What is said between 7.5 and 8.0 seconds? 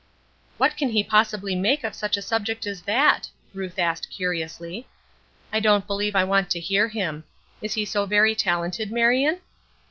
Is he